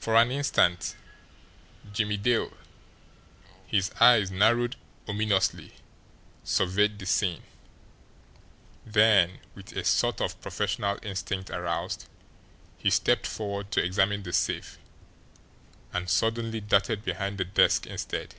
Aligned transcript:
For 0.00 0.16
an 0.16 0.32
instant 0.32 0.96
Jimmie 1.92 2.16
Dale, 2.16 2.52
his 3.68 3.92
eyes 4.00 4.28
narrowed 4.28 4.74
ominously, 5.06 5.72
surveyed 6.42 6.98
the 6.98 7.06
scene; 7.06 7.44
then, 8.84 9.38
with 9.54 9.70
a 9.76 9.84
sort 9.84 10.20
of 10.20 10.40
professional 10.40 10.98
instinct 11.04 11.50
aroused, 11.50 12.08
he 12.76 12.90
stepped 12.90 13.28
forward 13.28 13.70
to 13.70 13.80
examine 13.84 14.24
the 14.24 14.32
safe 14.32 14.78
and 15.92 16.10
suddenly 16.10 16.60
darted 16.60 17.04
behind 17.04 17.38
the 17.38 17.44
desk 17.44 17.86
instead. 17.86 18.34